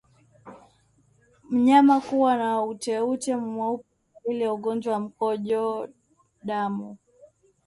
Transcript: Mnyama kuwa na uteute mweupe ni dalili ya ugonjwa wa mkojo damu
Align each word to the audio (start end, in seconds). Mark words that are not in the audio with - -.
Mnyama 1.51 1.97
kuwa 2.01 2.37
na 2.37 2.63
uteute 2.63 3.35
mweupe 3.35 3.85
ni 3.87 4.21
dalili 4.23 4.43
ya 4.43 4.53
ugonjwa 4.53 4.93
wa 4.93 4.99
mkojo 4.99 5.89
damu 6.43 6.97